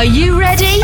Are 0.00 0.06
you 0.06 0.32
ready? 0.40 0.80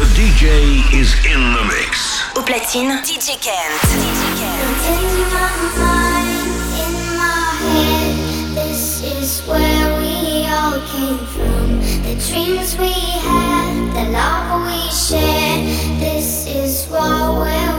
The 0.00 0.08
DJ 0.16 0.80
is 0.98 1.12
in 1.26 1.52
the 1.52 1.64
mix. 1.68 2.22
Au 2.34 2.42
platine, 2.42 3.02
DJ 3.04 3.36
Kent. 3.44 3.78
DJ 4.00 4.22
Kent. 4.40 4.64
Where 9.46 9.98
we 10.00 10.46
all 10.48 10.80
came 10.92 11.18
from. 11.34 11.80
The 12.04 12.14
dreams 12.26 12.78
we 12.78 12.94
had, 13.28 13.92
the 13.92 14.04
love 14.10 14.64
we 14.66 14.80
shared. 14.90 15.62
This 16.00 16.46
is 16.46 16.86
what 16.86 17.34
we're. 17.34 17.73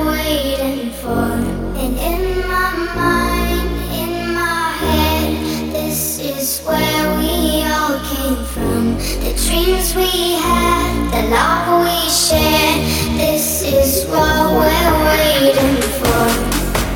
dreams 9.65 9.96
we 9.96 10.33
had, 10.33 11.10
the 11.10 11.21
love 11.29 11.82
we 11.82 11.97
shared. 12.10 12.86
This 13.18 13.64
is 13.64 14.05
what 14.05 14.51
we're 14.54 14.93
waiting 15.05 15.82
for. 15.97 16.29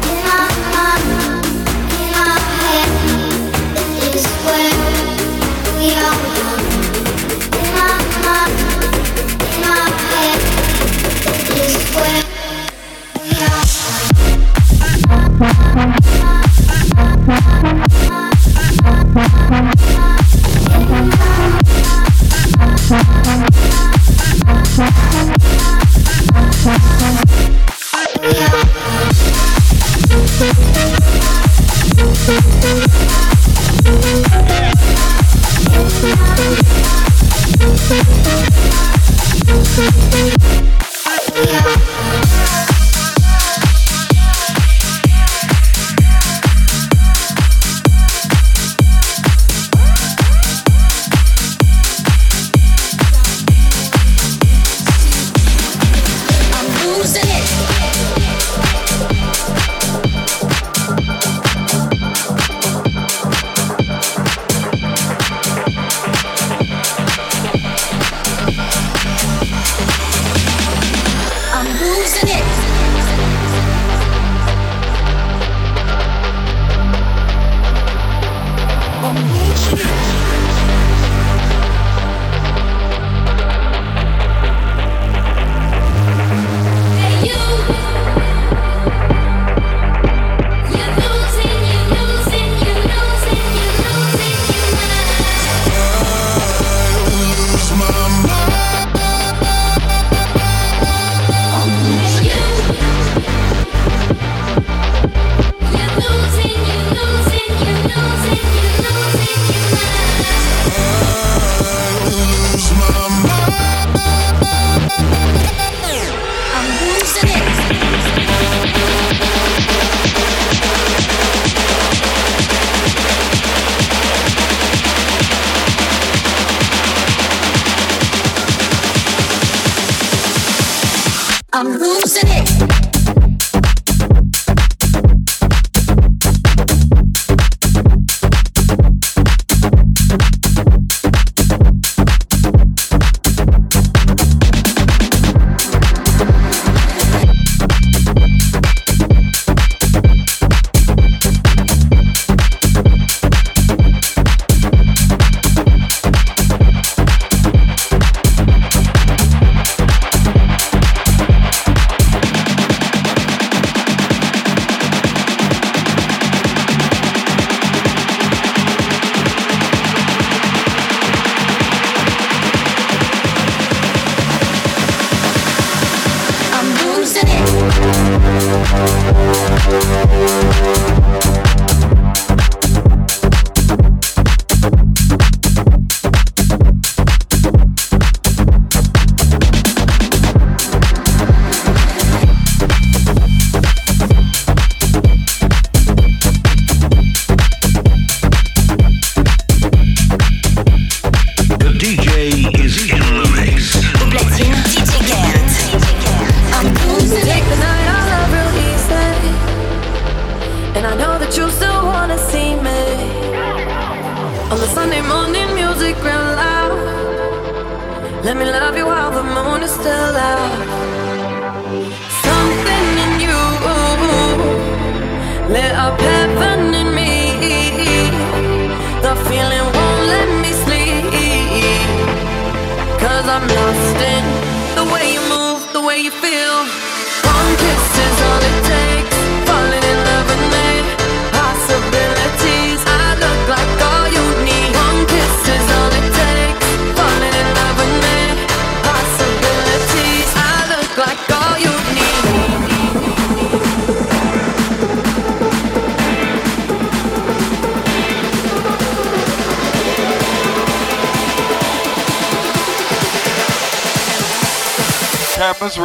In 0.05 0.17
mind, 0.73 1.05
in 1.97 2.13
head, 2.61 2.89
is 4.13 4.25
where 4.45 4.73
we 5.79 5.87
are. 5.97 6.19
In 7.57 7.73
our 7.85 8.01
mind, 8.23 8.53
in 9.55 9.63
head, 10.05 10.39
is 11.57 11.75
where 11.95 12.23
we 13.23 13.29
are. 19.93 19.98
Yeah. 22.89 23.29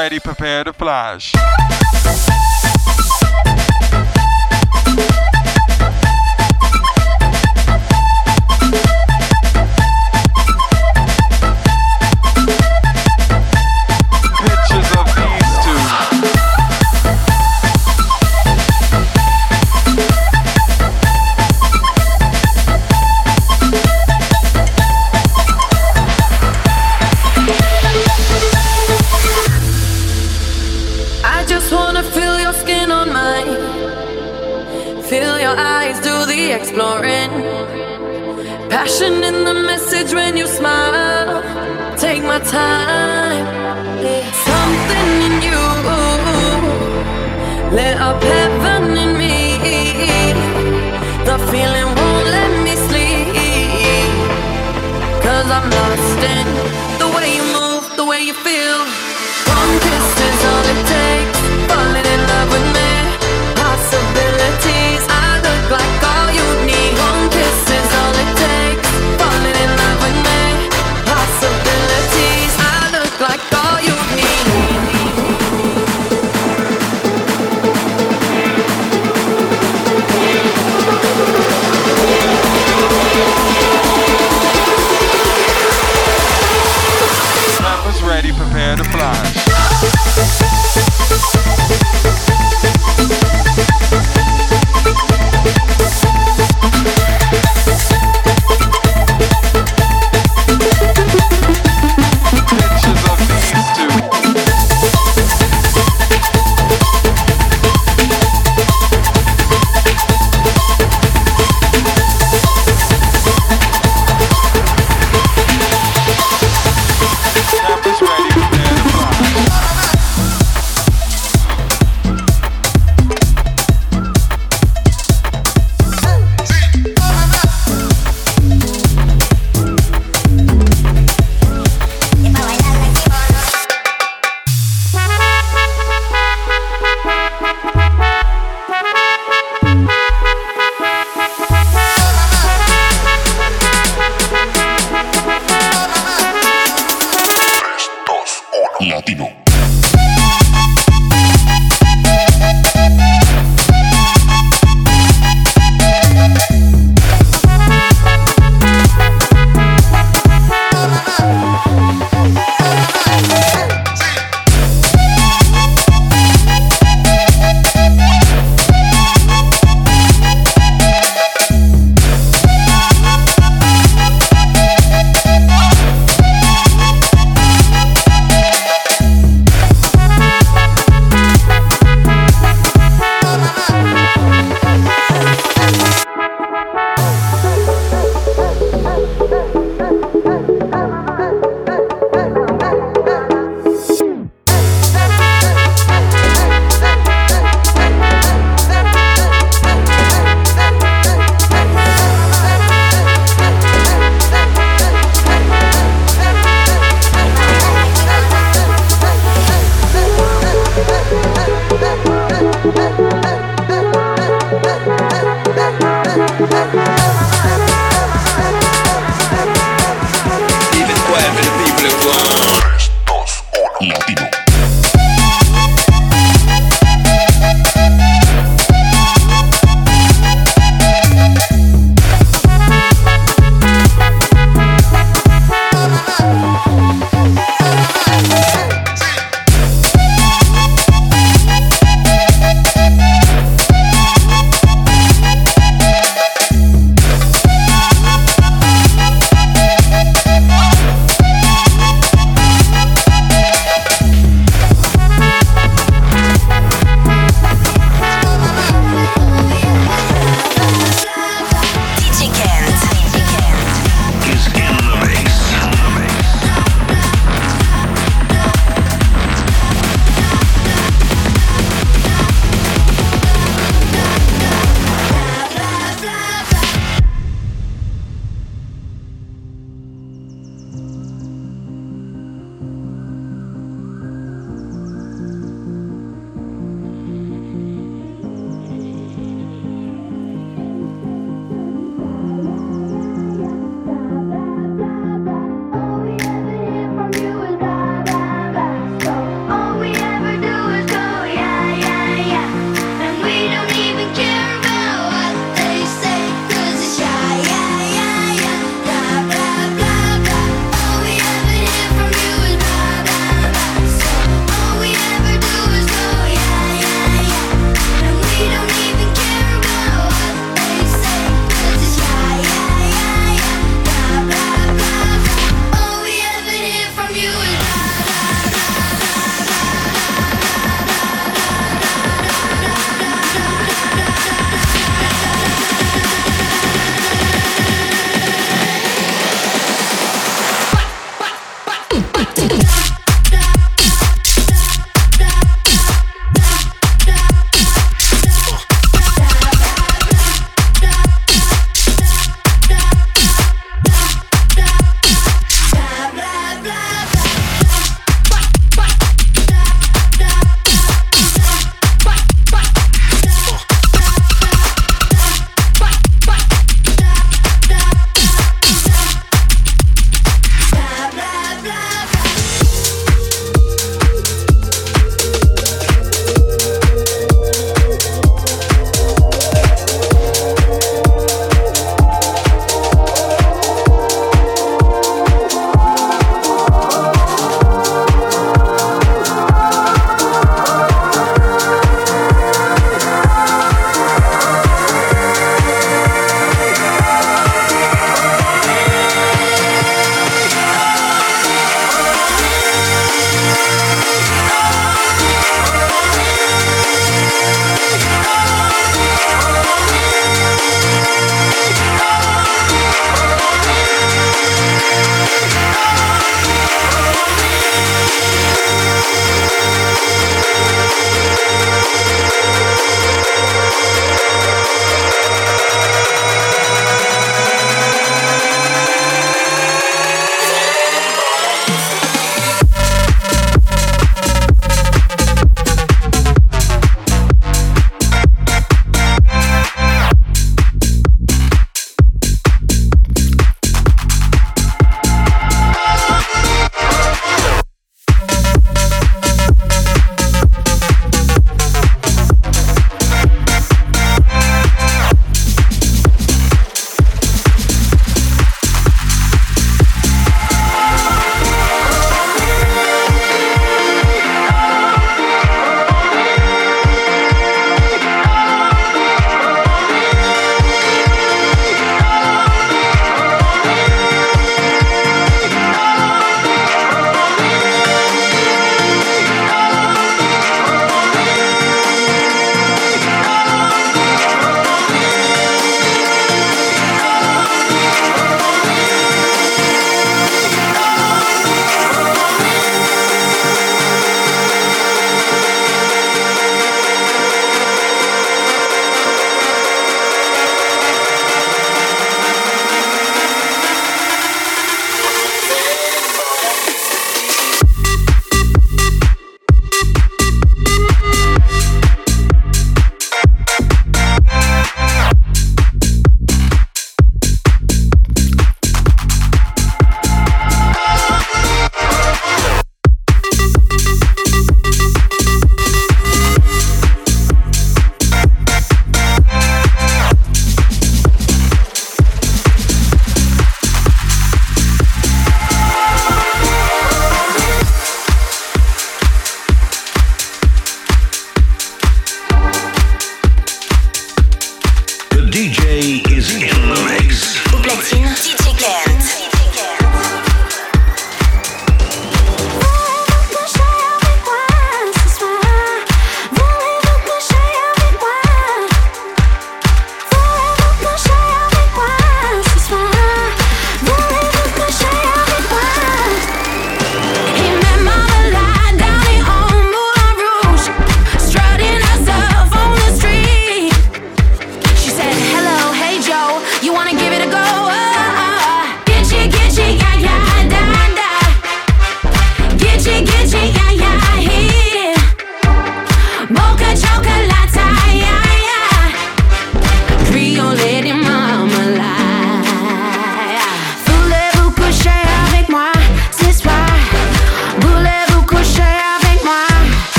Ready, 0.00 0.18
just 31.50 31.72
wanna 31.72 32.04
feel 32.04 32.38
your 32.38 32.52
skin 32.52 32.92
on 32.92 33.08
mine. 33.12 33.56
Feel 35.10 35.34
your 35.46 35.56
eyes 35.76 35.98
do 36.08 36.14
the 36.32 36.42
exploring. 36.58 37.30
Passion 38.74 39.14
in 39.30 39.36
the 39.48 39.56
message 39.70 40.14
when 40.14 40.36
you 40.36 40.46
smile. 40.46 41.42
Take 42.04 42.22
my 42.22 42.38
time. 42.60 43.46
Something 44.48 45.10
in 45.26 45.34
you 45.48 45.62
lit 47.78 47.96
up 48.08 48.22
heaven 48.22 48.84
in 49.04 49.10
me. 49.22 49.36
The 51.28 51.36
feeling 51.50 51.88
won't 51.98 52.26
let 52.36 52.52
me 52.66 52.74
sleep. 52.86 54.12
Cause 55.26 55.48
I'm 55.56 55.66
lost 55.78 56.20
in 56.36 56.46
the 57.02 57.08
way 57.14 57.28
you 57.36 57.44
move, 57.58 57.84
the 57.96 58.04
way 58.04 58.20
you 58.28 58.34
feel. 58.34 58.69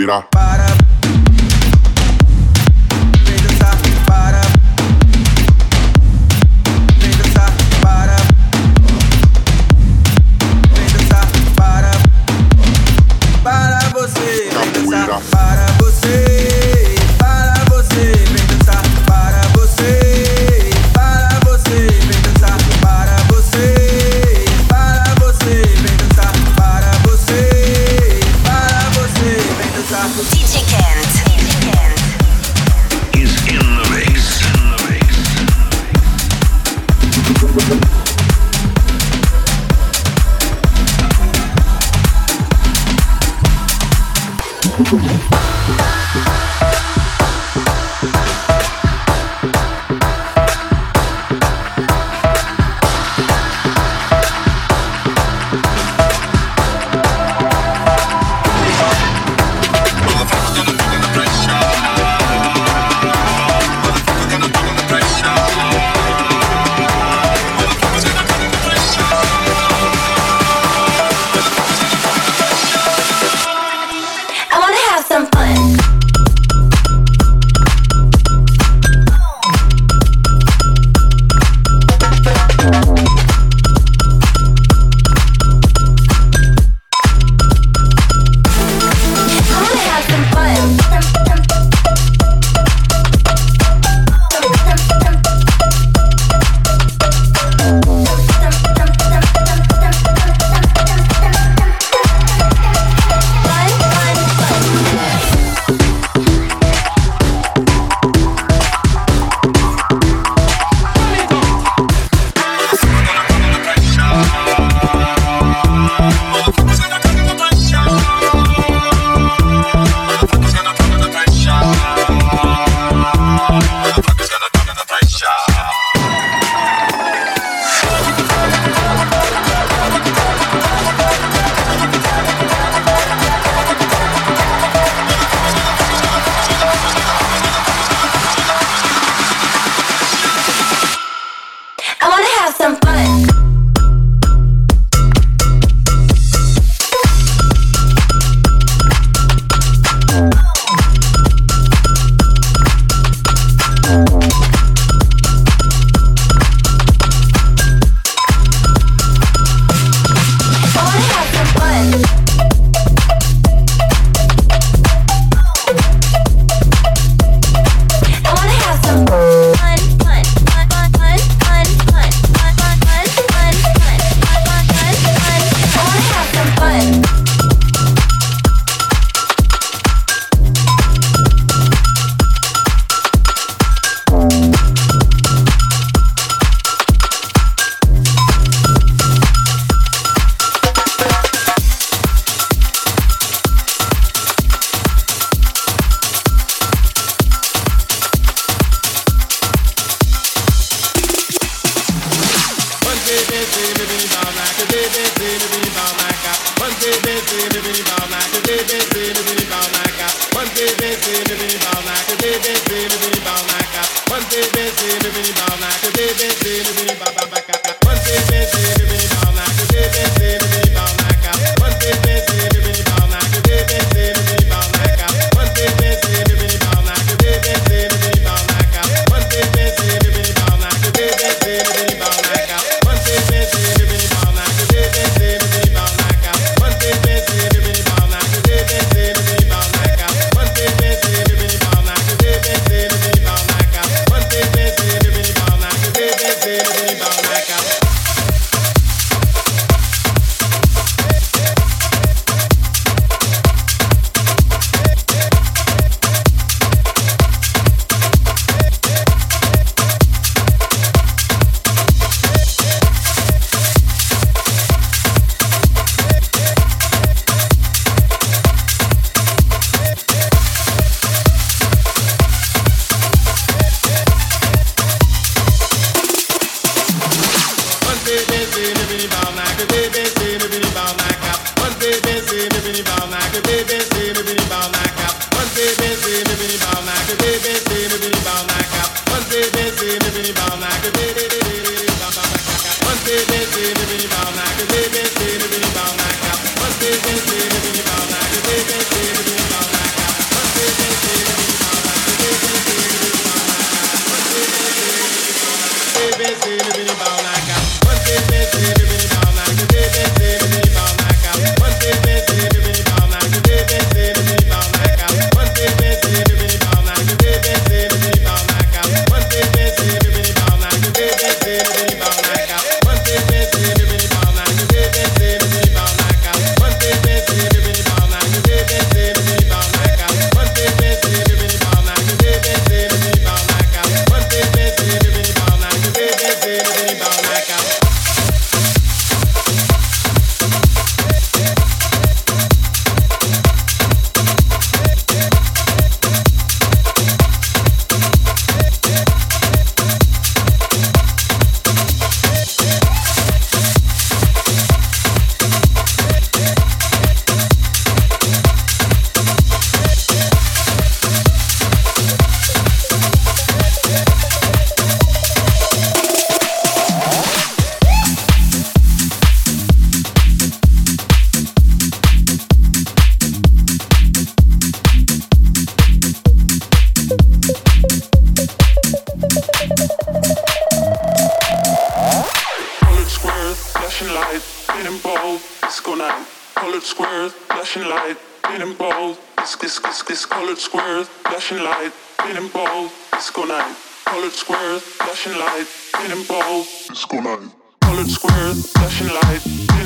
mira. 0.00 0.39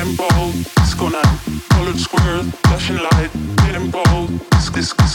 getting 0.05 0.17
bold. 0.17 0.55
It's 0.79 0.95
gonna, 0.95 1.23
all 1.75 1.85
looks 1.85 2.07
flashing 2.67 2.97
light, 2.97 3.31
getting 3.57 3.91
bold. 3.91 4.31
It's, 4.53 4.69
it's, 4.77 4.93
it's 4.93 5.14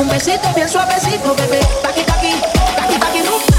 Un 0.00 0.08
besito 0.08 0.48
bien 0.54 0.66
suavecito, 0.66 1.34
bebé. 1.34 1.60
Taqui, 1.82 2.02
taqui, 2.04 2.32
taqui, 2.74 2.98
taqui, 2.98 3.49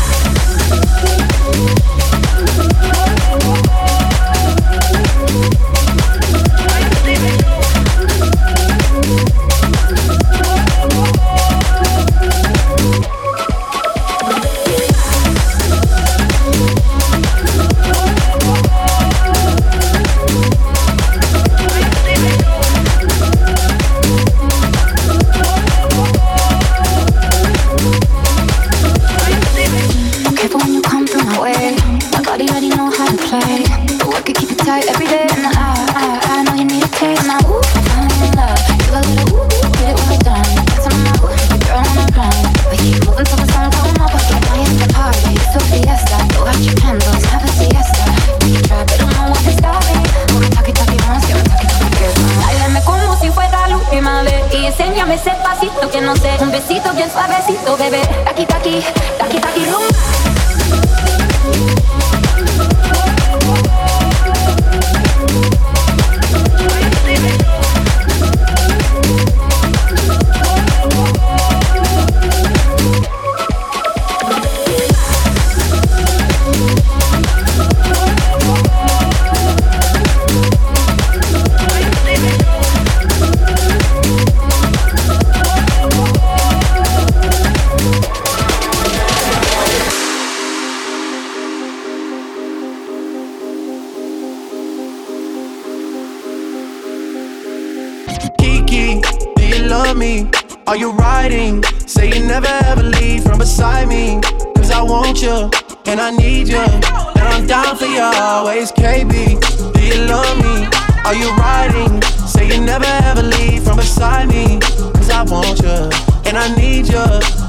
KB. 108.75 109.39
Do 109.73 109.81
you 109.81 110.05
love 110.05 110.37
me? 110.41 110.67
Are 111.05 111.15
you 111.15 111.29
riding? 111.35 112.01
Say 112.27 112.47
you 112.47 112.61
never 112.61 112.85
ever 113.09 113.23
leave 113.23 113.63
from 113.63 113.77
beside 113.77 114.29
me. 114.29 114.59
Cause 114.95 115.09
I 115.09 115.23
want 115.23 115.59
you, 115.61 115.89
and 116.27 116.37
I 116.37 116.53
need 116.55 116.87
you. 116.87 117.05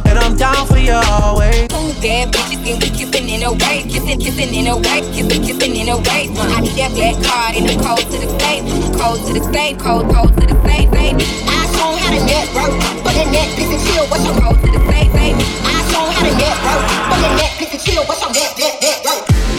And 0.09 0.19
I'm 0.19 0.37
down 0.37 0.67
for 0.67 0.79
you 0.79 0.93
always. 0.93 1.69
Bad 2.03 2.35
bitches 2.35 2.67
and 2.67 2.83
we 2.83 2.91
kissing 2.91 3.29
in 3.31 3.43
a 3.47 3.53
way, 3.53 3.87
kissing, 3.87 4.19
kissing 4.19 4.51
in 4.53 4.67
a 4.67 4.75
way, 4.75 5.07
kissing, 5.15 5.39
kissing 5.39 5.77
in 5.77 5.89
a 5.89 5.97
way. 6.03 6.27
I 6.35 6.59
need 6.59 6.75
that 6.75 6.91
black 6.99 7.15
card 7.23 7.55
and 7.55 7.63
the 7.71 7.79
code 7.79 8.03
to 8.11 8.17
the 8.19 8.27
safe, 8.43 8.67
code 8.99 9.23
to 9.23 9.31
the 9.39 9.43
safe, 9.55 9.79
code, 9.79 10.11
code 10.11 10.35
to 10.35 10.43
the 10.51 10.57
safe, 10.67 10.91
safe. 10.91 11.15
I 11.47 11.63
show 11.79 11.95
how 11.95 12.11
to 12.11 12.19
network, 12.27 12.75
but 13.07 13.15
the 13.15 13.23
net, 13.31 13.55
listen, 13.55 13.79
chill, 13.87 14.03
what's 14.11 14.27
your 14.27 14.35
code 14.35 14.59
to 14.59 14.69
the 14.75 14.83
safe, 14.91 15.15
safe. 15.15 15.37
I 15.63 15.79
show 15.95 16.03
how 16.11 16.23
to 16.27 16.33
network, 16.35 16.83
but 17.07 17.19
the 17.23 17.31
net, 17.39 17.53
listen, 17.63 17.79
chill, 17.87 18.03
what's 18.11 18.19
your 18.19 18.35
net, 18.35 18.51
net, 18.59 18.75
network. 18.83 19.23
The 19.31 19.52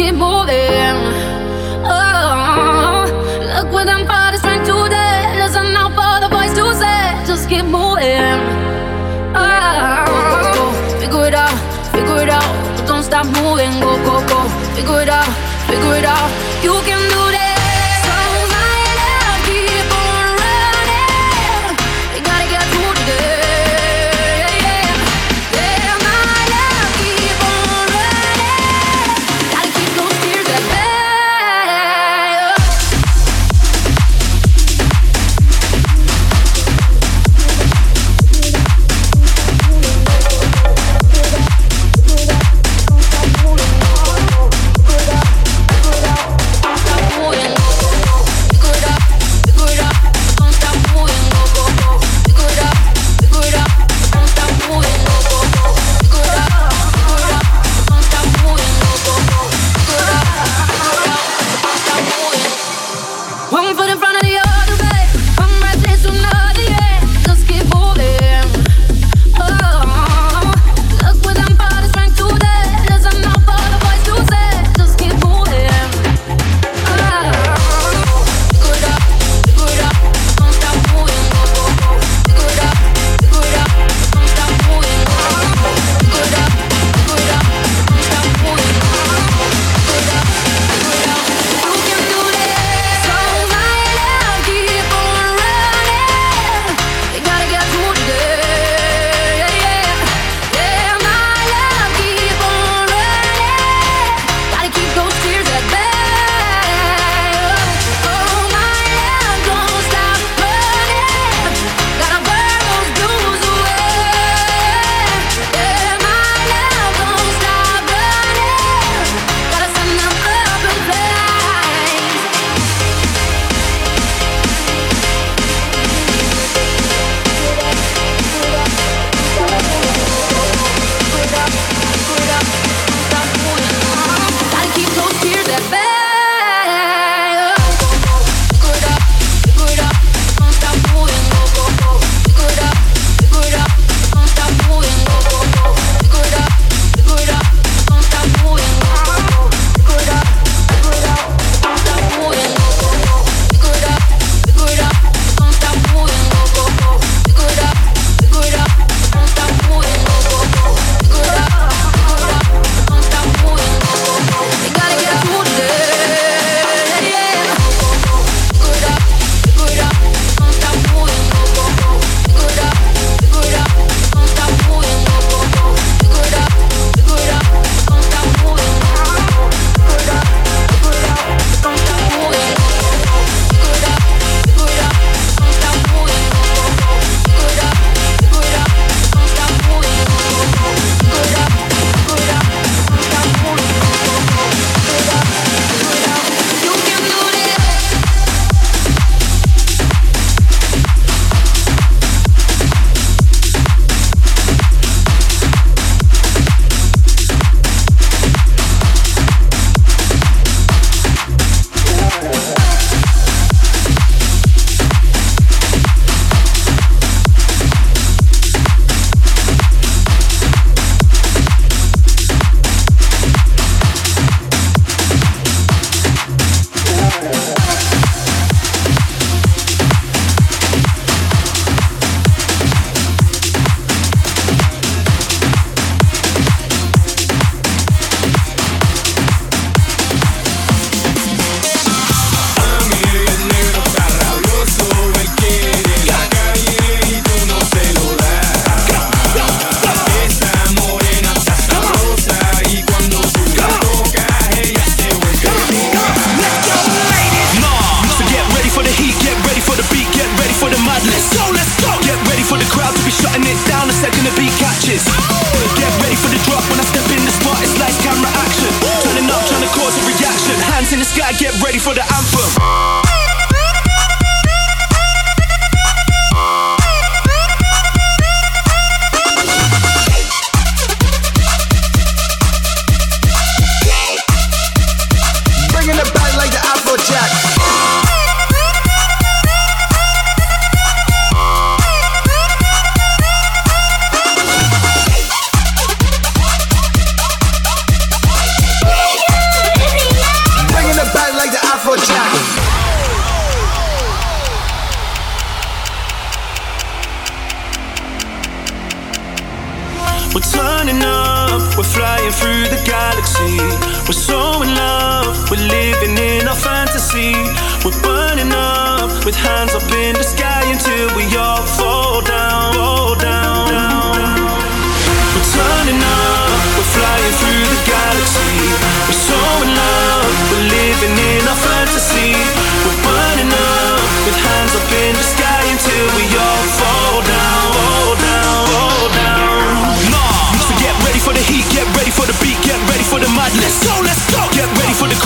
keep 0.00 0.14
moving. 0.14 0.96
Look 3.56 3.68
what 3.74 3.86
I'm 3.94 4.04
for 4.08 4.26
the 4.32 4.38
strength 4.40 4.64
today. 4.64 5.36
Listen 5.42 5.76
out 5.76 5.92
for 5.98 6.14
the 6.24 6.28
voice 6.34 6.54
to 6.56 6.64
say. 6.82 7.02
Just 7.28 7.44
keep 7.50 7.66
moving. 7.66 8.40
Oh, 9.36 9.44
go, 10.56 10.64
figure 11.00 11.26
it 11.28 11.34
out, 11.34 11.56
figure 11.92 12.22
it 12.24 12.30
out. 12.30 12.50
Don't 12.88 13.02
stop 13.02 13.26
moving. 13.26 13.72
Go, 13.84 13.92
go, 14.08 14.16
go. 14.32 14.40
Figure 14.76 15.02
it 15.04 15.10
out, 15.18 15.28
figure 15.68 15.96
it 16.00 16.06
out. 16.14 16.28
You 16.64 16.74
can 16.88 16.99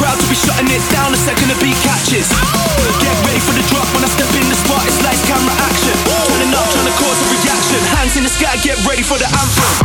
crowd 0.05 0.21
to 0.21 0.29
be 0.29 0.37
shutting 0.37 0.69
it 0.69 0.85
down 0.93 1.13
the 1.13 1.17
second 1.17 1.49
the 1.49 1.57
beat 1.65 1.77
catches. 1.81 2.29
Get 3.01 3.17
ready 3.25 3.41
for 3.41 3.57
the 3.57 3.65
drop 3.73 3.89
when 3.97 4.05
I 4.05 4.11
step 4.13 4.29
in 4.37 4.45
the 4.53 4.59
spot, 4.61 4.85
it's 4.85 5.01
like 5.01 5.17
camera 5.25 5.57
action. 5.65 5.97
Turning 6.29 6.53
up, 6.53 6.69
trying 6.77 6.85
to 6.85 6.97
cause 7.01 7.19
a 7.25 7.27
reaction. 7.33 7.81
Hands 7.97 8.13
in 8.21 8.23
the 8.25 8.29
sky, 8.29 8.61
get 8.61 8.77
ready 8.85 9.03
for 9.03 9.17
the 9.17 9.25
anthem. 9.25 9.84